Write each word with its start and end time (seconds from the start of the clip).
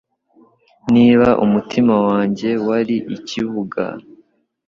Niba 0.93 1.27
umutima 1.45 1.95
wanjye 2.07 2.49
wari 2.67 2.97
ikibuga 3.15 3.83